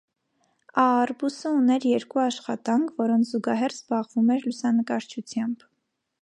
[0.83, 0.85] Ա.
[1.01, 5.69] Արբուսը ուներ երկու աշխատանք, որոնց զուգահեռ զբաղվում էր լուսանկարչությամբ։